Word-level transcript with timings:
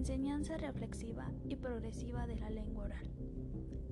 Enseñanza 0.00 0.56
reflexiva 0.56 1.30
y 1.46 1.56
progresiva 1.56 2.26
de 2.26 2.34
la 2.36 2.48
lengua 2.48 2.84
oral. 2.84 3.06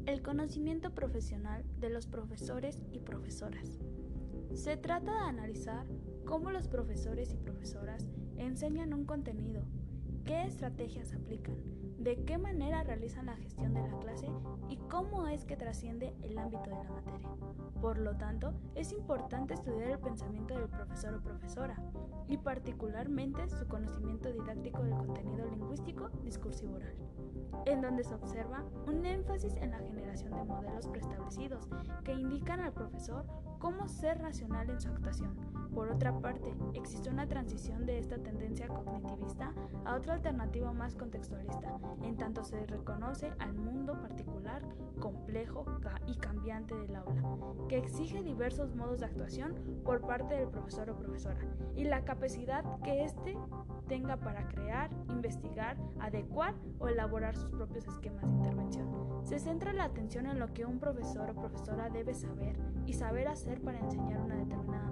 El 0.07 0.23
conocimiento 0.23 0.95
profesional 0.95 1.67
de 1.81 1.91
los 1.91 2.07
profesores 2.07 2.83
y 2.91 3.01
profesoras. 3.01 3.79
Se 4.55 4.79
trata 4.79 5.13
de 5.13 5.29
analizar 5.29 5.87
cómo 6.25 6.51
los 6.51 6.67
profesores 6.67 7.35
y 7.35 7.37
profesoras 7.37 8.09
enseñan 8.39 8.95
un 8.95 9.05
contenido, 9.05 9.67
qué 10.25 10.45
estrategias 10.45 11.13
aplican, 11.13 11.59
de 11.99 12.25
qué 12.25 12.39
manera 12.39 12.85
realizan 12.85 13.27
la 13.27 13.37
gestión 13.37 13.75
de 13.75 13.83
la 13.83 13.99
clase 13.99 14.29
y 14.69 14.77
cómo 14.89 15.27
es 15.27 15.45
que 15.45 15.57
trasciende 15.57 16.15
el 16.23 16.39
ámbito 16.39 16.71
de 16.71 16.77
la 16.77 16.91
materia. 16.91 17.29
Por 17.81 17.99
lo 17.99 18.17
tanto, 18.17 18.55
es 18.75 18.93
importante 18.93 19.55
estudiar 19.55 19.91
el 19.91 19.99
pensamiento 19.99 20.57
del 20.57 20.69
profesor 20.69 21.15
o 21.15 21.23
profesora 21.23 21.77
y 22.29 22.37
particularmente 22.37 23.49
su 23.49 23.67
conocimiento 23.67 24.31
didáctico 24.33 24.83
del 24.83 24.97
contenido 24.97 25.47
lingüístico 25.47 26.09
discursivo 26.23 26.77
oral, 26.77 26.95
en 27.67 27.81
donde 27.81 28.05
se 28.05 28.15
observa 28.15 28.65
un 28.87 29.05
énfasis 29.05 29.57
en 29.57 29.71
la 29.73 29.79
generación 29.79 30.37
de 30.37 30.45
modelos 30.45 30.87
preestablecidos 30.89 31.69
que 32.05 32.13
indican 32.13 32.61
al 32.61 32.73
profesor 32.73 33.27
cómo 33.59 33.89
ser 33.89 34.21
racional 34.21 34.71
en 34.71 34.81
su 34.81 34.89
actuación. 34.89 35.37
Por 35.75 35.91
otra 35.91 36.19
parte, 36.19 36.55
existe 36.75 37.11
una 37.11 37.29
transición 37.29 37.87
de 37.87 37.99
esta 37.99 38.19
tendencia 38.19 38.69
cognitivista 38.69 39.55
a 39.85 39.95
otra 39.95 40.15
alternativa 40.15 40.73
más 40.73 40.95
contextualista, 40.95 41.79
en 42.03 42.17
tanto 42.17 42.45
se 42.45 42.67
reconoce 42.67 43.33
al 43.39 43.55
mundo 43.55 44.01
particular, 44.01 44.63
complejo 45.01 45.65
y 46.07 46.17
cambiante 46.17 46.75
del 46.75 46.97
aula, 46.97 47.23
que 47.69 47.79
exige 47.79 48.23
diversos 48.23 48.75
modos 48.75 49.01
de 49.01 49.07
actuación 49.07 49.55
por 49.85 50.01
parte 50.01 50.35
del 50.35 50.49
profesor 50.49 50.91
o 50.91 50.97
profesora, 50.97 51.39
y 51.77 51.85
la 51.85 52.05
capacidad 52.05 52.65
que 52.83 53.05
éste 53.05 53.37
tenga 53.87 54.17
para 54.19 54.49
crear, 54.49 54.91
investigar, 55.09 55.77
adecuar 56.01 56.55
o 56.79 56.89
elaborar 56.89 57.37
sus 57.37 57.51
propios 57.51 57.87
esquemas 57.87 58.23
de 58.25 58.33
intervención. 58.33 58.89
Se 59.25 59.39
centra 59.39 59.73
la 59.73 59.85
atención 59.85 60.27
en 60.27 60.39
lo 60.39 60.53
que 60.53 60.65
un 60.65 60.79
profesor 60.79 61.31
o 61.31 61.35
profesora 61.35 61.91
debe 61.91 62.15
saber 62.15 62.59
y 62.87 62.93
saber 62.93 63.29
hacer 63.29 63.61
para 63.61 63.79
enseñar 63.79 64.21
una 64.21 64.37
determinada. 64.37 64.88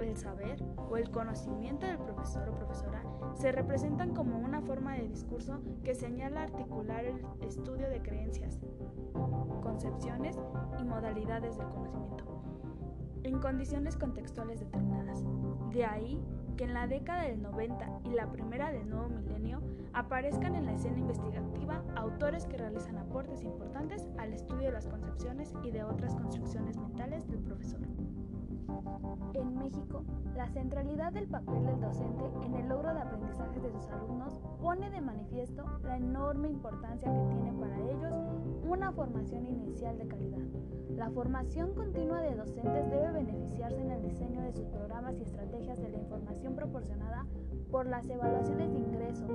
El 0.00 0.16
saber 0.16 0.62
o 0.76 0.96
el 0.96 1.10
conocimiento 1.10 1.86
del 1.86 1.98
profesor 1.98 2.48
o 2.48 2.54
profesora 2.54 3.02
se 3.34 3.52
representan 3.52 4.14
como 4.14 4.38
una 4.38 4.60
forma 4.60 4.94
de 4.94 5.08
discurso 5.08 5.60
que 5.84 5.94
señala 5.94 6.42
articular 6.42 7.04
el 7.04 7.20
estudio 7.42 7.88
de 7.88 8.00
creencias, 8.02 8.60
concepciones 9.62 10.38
y 10.80 10.84
modalidades 10.84 11.56
del 11.56 11.68
conocimiento 11.68 12.24
en 13.26 13.40
condiciones 13.40 13.96
contextuales 13.96 14.60
determinadas. 14.60 15.24
De 15.72 15.84
ahí 15.84 16.22
que 16.56 16.64
en 16.64 16.74
la 16.74 16.86
década 16.86 17.22
del 17.24 17.42
90 17.42 18.00
y 18.04 18.10
la 18.10 18.30
primera 18.30 18.72
del 18.72 18.88
nuevo 18.88 19.08
milenio 19.08 19.60
aparezcan 19.92 20.54
en 20.54 20.66
la 20.66 20.74
escena 20.74 20.98
investigativa 20.98 21.82
autores 21.96 22.46
que 22.46 22.56
realizan 22.56 22.98
aportes 22.98 23.42
importantes 23.42 24.06
al 24.18 24.32
estudio 24.32 24.66
de 24.66 24.72
las 24.72 24.86
concepciones 24.86 25.52
y 25.64 25.70
de 25.70 25.84
otras 25.84 26.14
construcciones 26.14 26.76
mentales 26.78 27.28
del 27.28 27.40
profesor. 27.40 27.80
En 29.34 29.58
México, 29.58 30.04
la 30.34 30.48
centralidad 30.48 31.12
del 31.12 31.28
papel 31.28 31.64
del 31.64 31.80
docente 31.80 32.24
en 32.44 32.54
el 32.54 32.68
logro 32.68 32.92
de 32.92 33.00
aprendizaje 33.00 33.60
de 33.60 33.70
sus 33.70 33.88
alumnos 33.88 34.38
pone 34.60 34.90
de 34.90 35.00
manifiesto 35.00 35.64
la 35.82 35.96
enorme 35.96 36.48
importancia 36.48 37.12
que 37.12 37.34
tiene 37.34 37.52
para 37.52 37.78
ellos 37.78 38.14
una 38.68 38.92
formación 38.92 39.46
inicial 39.46 39.98
de 39.98 40.06
calidad. 40.06 40.46
La 40.96 41.10
formación 41.10 41.74
continua 41.74 42.20
de 42.20 42.34
docentes 42.34 42.90
debe 42.90 43.12
beneficiarse 43.12 43.80
en 43.80 43.90
el 43.90 44.02
diseño 44.02 44.42
de 44.42 44.52
sus 44.52 44.66
programas 44.66 45.18
y 45.18 45.22
estrategias 45.22 45.78
de 45.80 45.90
la 45.90 45.98
información 45.98 46.54
proporcionada 46.54 47.26
por 47.70 47.86
las 47.86 48.08
evaluaciones 48.08 48.72
de 48.72 48.78
ingreso 48.78 49.26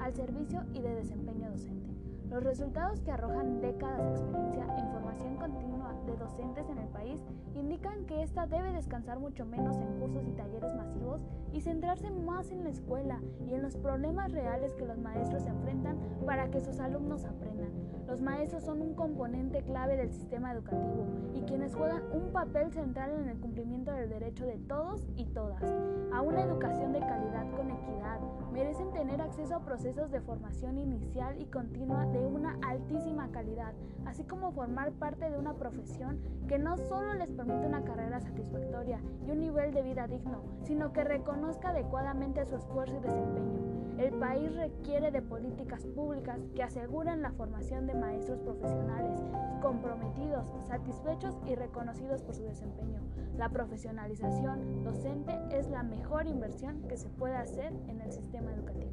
al 0.00 0.14
servicio 0.14 0.64
y 0.72 0.82
de 0.82 0.94
desempeño 0.94 1.50
docente. 1.50 2.03
Los 2.30 2.42
resultados 2.42 3.00
que 3.00 3.12
arrojan 3.12 3.60
décadas 3.60 4.02
de 4.02 4.10
experiencia 4.10 4.66
en 4.76 4.90
formación 4.92 5.36
continua 5.36 5.94
de 6.06 6.16
docentes 6.16 6.68
en 6.68 6.78
el 6.78 6.88
país 6.88 7.22
indican 7.54 8.04
que 8.06 8.22
ésta 8.22 8.46
debe 8.46 8.72
descansar 8.72 9.18
mucho 9.18 9.46
menos 9.46 9.76
en 9.76 9.98
cursos 9.98 10.26
y 10.26 10.32
talleres 10.32 10.74
masivos 10.74 11.20
y 11.52 11.60
centrarse 11.60 12.10
más 12.10 12.50
en 12.50 12.64
la 12.64 12.70
escuela 12.70 13.20
y 13.46 13.54
en 13.54 13.62
los 13.62 13.76
problemas 13.76 14.32
reales 14.32 14.74
que 14.74 14.86
los 14.86 14.98
maestros 14.98 15.42
se 15.42 15.50
enfrentan 15.50 15.98
para 16.26 16.50
que 16.50 16.60
sus 16.60 16.80
alumnos 16.80 17.24
aprendan. 17.24 17.70
Los 18.06 18.20
maestros 18.20 18.64
son 18.64 18.82
un 18.82 18.94
componente 18.94 19.62
clave 19.62 19.96
del 19.96 20.12
sistema 20.12 20.52
educativo 20.52 21.06
y 21.34 21.40
quienes 21.42 21.74
juegan 21.74 22.02
un 22.12 22.32
papel 22.32 22.70
central 22.70 23.10
en 23.12 23.28
el 23.28 23.38
cumplimiento 23.38 23.92
del 23.92 24.10
derecho 24.10 24.44
de 24.44 24.58
todos 24.58 25.06
y 25.16 25.26
todas 25.26 25.62
a 26.12 26.20
una 26.20 26.42
educación 26.42 26.92
de 26.92 27.00
calidad 27.00 27.50
con 27.56 27.70
equidad. 27.70 28.20
Merecen 28.52 28.92
tener 28.92 29.20
acceso 29.20 29.56
a 29.56 29.64
procesos 29.64 30.10
de 30.10 30.20
formación 30.20 30.78
inicial 30.78 31.40
y 31.40 31.46
continua 31.46 32.06
de 32.06 32.23
una 32.26 32.58
altísima 32.66 33.28
calidad, 33.30 33.72
así 34.06 34.24
como 34.24 34.52
formar 34.52 34.92
parte 34.92 35.30
de 35.30 35.38
una 35.38 35.54
profesión 35.54 36.20
que 36.48 36.58
no 36.58 36.76
solo 36.76 37.14
les 37.14 37.30
permite 37.30 37.66
una 37.66 37.84
carrera 37.84 38.20
satisfactoria 38.20 39.00
y 39.26 39.30
un 39.30 39.40
nivel 39.40 39.72
de 39.72 39.82
vida 39.82 40.06
digno, 40.06 40.42
sino 40.62 40.92
que 40.92 41.04
reconozca 41.04 41.70
adecuadamente 41.70 42.44
su 42.46 42.56
esfuerzo 42.56 42.96
y 42.96 43.00
desempeño. 43.00 43.74
El 43.98 44.12
país 44.14 44.54
requiere 44.56 45.12
de 45.12 45.22
políticas 45.22 45.86
públicas 45.86 46.40
que 46.54 46.62
aseguren 46.64 47.22
la 47.22 47.30
formación 47.30 47.86
de 47.86 47.94
maestros 47.94 48.40
profesionales 48.40 49.22
comprometidos, 49.62 50.52
satisfechos 50.66 51.38
y 51.46 51.54
reconocidos 51.54 52.22
por 52.22 52.34
su 52.34 52.42
desempeño. 52.42 53.00
La 53.36 53.48
profesionalización 53.48 54.84
docente 54.84 55.38
es 55.52 55.68
la 55.70 55.82
mejor 55.82 56.26
inversión 56.26 56.82
que 56.88 56.96
se 56.96 57.08
puede 57.08 57.36
hacer 57.36 57.72
en 57.88 58.00
el 58.00 58.12
sistema 58.12 58.52
educativo. 58.52 58.90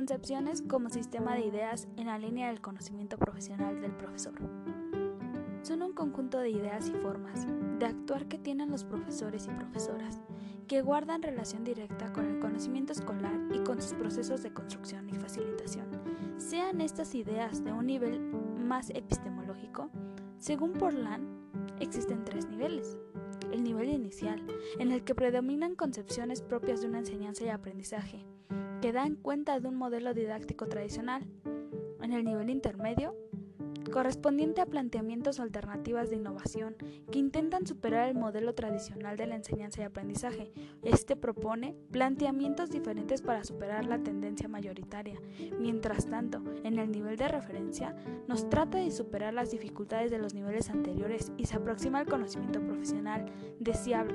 Concepciones 0.00 0.62
como 0.62 0.88
sistema 0.88 1.34
de 1.34 1.44
ideas 1.46 1.86
en 1.96 2.06
la 2.06 2.18
línea 2.18 2.48
del 2.48 2.60
conocimiento 2.60 3.18
profesional 3.18 3.82
del 3.82 3.92
profesor. 3.92 4.32
Son 5.62 5.82
un 5.82 5.92
conjunto 5.92 6.38
de 6.38 6.50
ideas 6.50 6.88
y 6.88 6.92
formas 6.92 7.46
de 7.78 7.86
actuar 7.86 8.26
que 8.26 8.38
tienen 8.38 8.70
los 8.70 8.84
profesores 8.84 9.46
y 9.46 9.50
profesoras, 9.50 10.22
que 10.66 10.80
guardan 10.80 11.22
relación 11.22 11.64
directa 11.64 12.12
con 12.12 12.24
el 12.24 12.40
conocimiento 12.40 12.92
escolar 12.92 13.38
y 13.52 13.58
con 13.58 13.82
sus 13.82 13.92
procesos 13.92 14.42
de 14.42 14.52
construcción 14.52 15.08
y 15.10 15.14
facilitación. 15.14 15.86
Sean 16.40 16.80
estas 16.80 17.14
ideas 17.14 17.62
de 17.62 17.70
un 17.70 17.86
nivel 17.86 18.18
más 18.18 18.88
epistemológico, 18.90 19.90
según 20.38 20.72
Portland, 20.72 21.22
existen 21.80 22.24
tres 22.24 22.48
niveles. 22.48 22.98
El 23.52 23.62
nivel 23.62 23.90
inicial, 23.90 24.42
en 24.78 24.90
el 24.90 25.04
que 25.04 25.14
predominan 25.14 25.74
concepciones 25.74 26.40
propias 26.40 26.80
de 26.80 26.88
una 26.88 27.00
enseñanza 27.00 27.44
y 27.44 27.50
aprendizaje, 27.50 28.24
que 28.80 28.90
dan 28.90 29.16
cuenta 29.16 29.60
de 29.60 29.68
un 29.68 29.76
modelo 29.76 30.14
didáctico 30.14 30.66
tradicional. 30.66 31.26
En 32.00 32.14
el 32.14 32.24
nivel 32.24 32.48
intermedio, 32.48 33.14
correspondiente 33.90 34.60
a 34.60 34.66
planteamientos 34.66 35.40
alternativas 35.40 36.10
de 36.10 36.16
innovación 36.16 36.76
que 37.10 37.18
intentan 37.18 37.66
superar 37.66 38.08
el 38.08 38.16
modelo 38.16 38.54
tradicional 38.54 39.16
de 39.16 39.26
la 39.26 39.36
enseñanza 39.36 39.80
y 39.80 39.84
aprendizaje. 39.84 40.52
Este 40.82 41.16
propone 41.16 41.74
planteamientos 41.90 42.70
diferentes 42.70 43.22
para 43.22 43.44
superar 43.44 43.84
la 43.84 43.98
tendencia 43.98 44.48
mayoritaria. 44.48 45.20
Mientras 45.58 46.06
tanto, 46.06 46.42
en 46.64 46.78
el 46.78 46.90
nivel 46.90 47.16
de 47.16 47.28
referencia, 47.28 47.94
nos 48.28 48.48
trata 48.48 48.78
de 48.78 48.90
superar 48.90 49.34
las 49.34 49.50
dificultades 49.50 50.10
de 50.10 50.18
los 50.18 50.34
niveles 50.34 50.70
anteriores 50.70 51.32
y 51.36 51.46
se 51.46 51.56
aproxima 51.56 51.98
al 51.98 52.06
conocimiento 52.06 52.60
profesional 52.60 53.26
deseable 53.58 54.14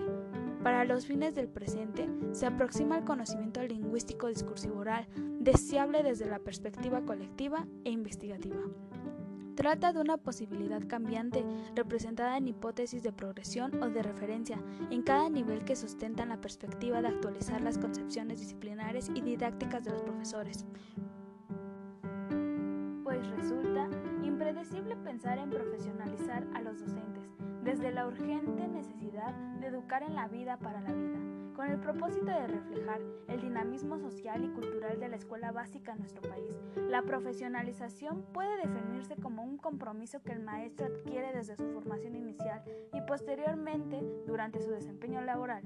para 0.65 0.83
los 0.83 1.05
fines 1.05 1.35
del 1.35 1.47
presente, 1.47 2.09
se 2.31 2.47
aproxima 2.47 2.95
al 2.95 3.05
conocimiento 3.05 3.61
lingüístico 3.61 4.29
discursivo 4.29 4.79
oral, 4.79 5.05
deseable 5.39 6.01
desde 6.01 6.25
la 6.25 6.39
perspectiva 6.39 7.05
colectiva 7.05 7.67
e 7.83 7.91
investigativa. 7.91 8.61
Trata 9.55 9.93
de 9.93 10.01
una 10.01 10.17
posibilidad 10.17 10.85
cambiante 10.85 11.45
representada 11.75 12.37
en 12.37 12.49
hipótesis 12.49 13.03
de 13.03 13.13
progresión 13.13 13.81
o 13.81 13.89
de 13.89 14.03
referencia 14.03 14.61
en 14.91 15.01
cada 15.01 15.29
nivel 15.29 15.63
que 15.63 15.77
sustentan 15.77 16.29
la 16.29 16.41
perspectiva 16.41 17.01
de 17.01 17.07
actualizar 17.07 17.61
las 17.61 17.77
concepciones 17.77 18.41
disciplinares 18.41 19.09
y 19.15 19.21
didácticas 19.21 19.85
de 19.85 19.91
los 19.91 20.01
profesores. 20.01 20.65
Pues 23.03 23.25
resulta 23.29 23.89
impredecible 24.23 24.97
pensar 24.97 25.37
en 25.37 25.49
profesionalizar 25.49 26.45
a 26.53 26.61
los 26.61 26.79
docentes 26.79 27.23
desde 27.65 27.91
la 27.91 28.05
urgente 28.05 28.67
necesidad 28.67 29.33
de 29.59 29.67
educar 29.67 30.03
en 30.03 30.13
la 30.13 30.27
vida 30.27 30.57
para 30.57 30.81
la 30.81 30.93
vida, 30.93 31.17
con 31.55 31.67
el 31.67 31.79
propósito 31.79 32.27
de 32.27 32.45
reflejar 32.45 33.01
el 33.27 33.41
dinamismo 33.41 33.97
social 33.97 34.43
y 34.43 34.49
cultural 34.49 34.99
de 34.99 35.09
la 35.09 35.15
escuela 35.15 35.51
básica 35.51 35.93
en 35.93 35.99
nuestro 35.99 36.21
país. 36.21 36.61
La 36.75 37.01
profesionalización 37.01 38.21
puede 38.33 38.67
definirse 38.67 39.15
como 39.15 39.43
un 39.43 39.57
compromiso 39.57 40.21
que 40.21 40.33
el 40.33 40.41
maestro 40.41 40.85
adquiere 40.85 41.33
desde 41.33 41.55
su 41.55 41.67
formación 41.71 42.15
inicial 42.15 42.61
y 42.93 43.01
posteriormente 43.01 43.99
durante 44.27 44.61
su 44.61 44.69
desempeño 44.69 45.21
laboral, 45.21 45.63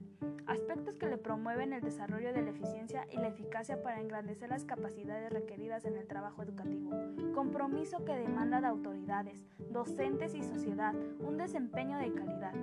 aspectos 0.48 0.95
que 0.95 1.07
le 1.07 1.18
promueven 1.18 1.74
el 1.74 1.81
desarrollo 1.81 2.31
de 2.31 2.44
la 2.44 2.52
eficiencia 2.52 3.06
y 3.12 3.18
la 3.18 3.28
eficacia 3.28 3.81
para 3.84 4.00
engrandecer 4.00 4.50
las 4.50 4.63
capacidades 4.63 5.34
requeridas 5.34 5.84
en 5.84 5.98
el 5.98 6.07
trabajo 6.07 6.44
educativo, 6.44 6.92
compromiso 7.34 8.06
que 8.06 8.16
demanda 8.16 8.62
de 8.62 8.68
autoridades, 8.68 9.45
docentes 9.69 10.34
y 10.34 10.44
sociedad 10.44 10.95
un 11.19 11.38
desempeño 11.38 11.89
de 11.98 12.14
calidad 12.14 12.54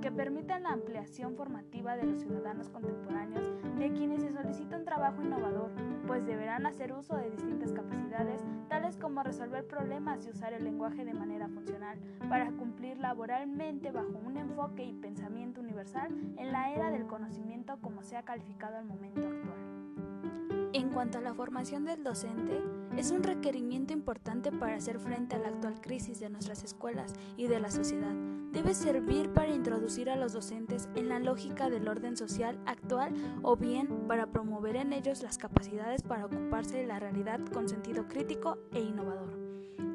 que 0.00 0.10
permitan 0.10 0.62
la 0.62 0.70
ampliación 0.70 1.36
formativa 1.36 1.96
de 1.96 2.04
los 2.04 2.20
ciudadanos 2.20 2.70
contemporáneos 2.70 3.52
de 3.78 3.92
quienes 3.92 4.22
se 4.22 4.32
solicita 4.32 4.76
un 4.76 4.84
trabajo 4.84 5.22
innovador, 5.22 5.70
pues 6.06 6.24
deberán 6.24 6.66
hacer 6.66 6.92
uso 6.92 7.16
de 7.16 7.30
distintas 7.30 7.72
capacidades, 7.72 8.42
tales 8.68 8.96
como 8.96 9.22
resolver 9.22 9.66
problemas 9.66 10.26
y 10.26 10.30
usar 10.30 10.54
el 10.54 10.64
lenguaje 10.64 11.04
de 11.04 11.12
manera 11.12 11.48
funcional, 11.48 11.98
para 12.28 12.50
cumplir 12.52 12.98
laboralmente 12.98 13.90
bajo 13.90 14.18
un 14.24 14.36
enfoque 14.38 14.84
y 14.84 14.94
pensamiento 14.94 15.60
universal 15.60 16.10
en 16.36 16.52
la 16.52 16.72
era 16.72 16.90
del 16.90 17.06
conocimiento 17.06 17.78
como 17.82 18.02
se 18.02 18.16
ha 18.16 18.22
calificado 18.22 18.78
al 18.78 18.86
momento 18.86 19.26
actual. 19.26 20.70
En 20.72 20.90
cuanto 20.90 21.18
a 21.18 21.20
la 21.20 21.34
formación 21.34 21.84
del 21.84 22.02
docente, 22.02 22.62
es 22.96 23.10
un 23.10 23.22
requerimiento 23.22 23.92
importante 23.92 24.52
para 24.52 24.76
hacer 24.76 24.98
frente 24.98 25.36
a 25.36 25.38
la 25.38 25.48
actual 25.48 25.80
crisis 25.80 26.20
de 26.20 26.30
nuestras 26.30 26.64
escuelas 26.64 27.14
y 27.36 27.46
de 27.46 27.60
la 27.60 27.70
sociedad. 27.70 28.14
Debe 28.52 28.74
servir 28.74 29.32
para 29.32 29.54
introducir 29.54 30.10
a 30.10 30.16
los 30.16 30.32
docentes 30.32 30.88
en 30.96 31.08
la 31.08 31.18
lógica 31.18 31.70
del 31.70 31.88
orden 31.88 32.16
social 32.16 32.58
actual 32.66 33.14
o 33.42 33.56
bien 33.56 34.08
para 34.08 34.26
promover 34.26 34.76
en 34.76 34.92
ellos 34.92 35.22
las 35.22 35.38
capacidades 35.38 36.02
para 36.02 36.26
ocuparse 36.26 36.76
de 36.76 36.86
la 36.86 36.98
realidad 36.98 37.40
con 37.52 37.68
sentido 37.68 38.08
crítico 38.08 38.58
e 38.72 38.80
innovador. 38.80 39.40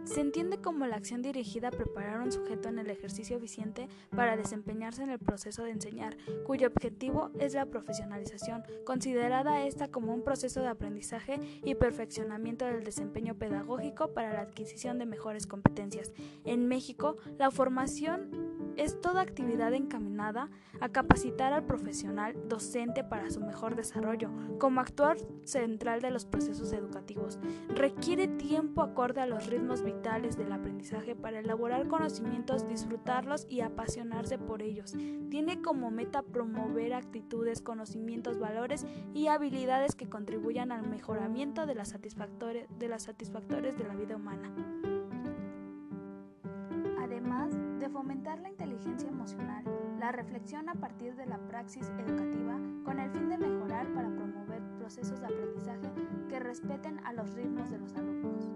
Se 0.05 0.21
entiende 0.21 0.59
como 0.59 0.85
la 0.85 0.97
acción 0.97 1.23
dirigida 1.23 1.69
a 1.69 1.71
preparar 1.71 2.21
un 2.21 2.31
sujeto 2.31 2.69
en 2.69 2.77
el 2.77 2.91
ejercicio 2.91 3.37
eficiente 3.37 3.89
para 4.15 4.37
desempeñarse 4.37 5.01
en 5.01 5.09
el 5.09 5.17
proceso 5.17 5.63
de 5.63 5.71
enseñar, 5.71 6.15
cuyo 6.45 6.67
objetivo 6.67 7.31
es 7.39 7.55
la 7.55 7.65
profesionalización, 7.65 8.63
considerada 8.85 9.65
esta 9.65 9.87
como 9.87 10.13
un 10.13 10.21
proceso 10.21 10.61
de 10.61 10.67
aprendizaje 10.67 11.39
y 11.63 11.73
perfeccionamiento 11.73 12.65
del 12.65 12.84
desempeño 12.85 13.35
pedagógico 13.35 14.13
para 14.13 14.31
la 14.31 14.41
adquisición 14.41 14.97
de 14.97 15.05
mejores 15.05 15.45
competencias. 15.47 16.13
En 16.45 16.69
México, 16.69 17.17
la 17.37 17.51
formación 17.51 18.55
es 18.77 18.99
toda 19.01 19.21
actividad 19.21 19.73
encaminada 19.73 20.49
a 20.81 20.89
capacitar 20.89 21.53
al 21.53 21.65
profesional 21.65 22.35
docente 22.47 23.03
para 23.03 23.29
su 23.29 23.39
mejor 23.39 23.75
desarrollo 23.75 24.29
como 24.59 24.81
actor 24.81 25.17
central 25.45 26.01
de 26.01 26.11
los 26.11 26.25
procesos 26.25 26.73
educativos. 26.73 27.39
Requiere 27.69 28.27
tiempo 28.27 28.81
acorde 28.81 29.21
a 29.21 29.27
los 29.27 29.47
ritmos 29.47 29.83
vitales 29.83 30.37
del 30.37 30.51
aprendizaje 30.51 31.15
para 31.15 31.39
elaborar 31.39 31.87
conocimientos, 31.87 32.67
disfrutarlos 32.67 33.47
y 33.49 33.61
apasionarse 33.61 34.37
por 34.37 34.61
ellos. 34.61 34.93
Tiene 35.29 35.61
como 35.61 35.91
meta 35.91 36.21
promover 36.21 36.93
actitudes, 36.93 37.61
conocimientos, 37.61 38.39
valores 38.39 38.85
y 39.13 39.27
habilidades 39.27 39.95
que 39.95 40.09
contribuyan 40.09 40.71
al 40.71 40.87
mejoramiento 40.87 41.65
de 41.65 41.75
las 41.75 41.89
satisfactores 41.89 42.67
de, 42.79 42.87
las 42.87 43.03
satisfactores 43.03 43.77
de 43.77 43.83
la 43.85 43.95
vida 43.95 44.15
humana. 44.15 44.51
Además 46.99 47.53
de 47.79 47.89
fomentar 47.89 48.39
la 48.39 48.49
inteligencia 48.49 49.09
emocional, 49.09 49.63
la 49.99 50.11
reflexión 50.11 50.69
a 50.69 50.75
partir 50.75 51.15
de 51.15 51.25
la 51.25 51.37
praxis 51.47 51.89
educativa 51.99 52.59
con 52.83 52.99
el 52.99 53.09
fin 53.11 53.29
de 53.29 53.37
mejorar 53.37 53.87
para 53.93 54.09
promover 54.09 54.61
procesos 54.77 55.19
de 55.19 55.27
aprendizaje 55.27 55.91
que 56.29 56.39
respeten 56.39 56.99
a 57.05 57.13
los 57.13 57.33
ritmos 57.33 57.69
de 57.69 57.79
los 57.79 57.93
alumnos 57.95 58.49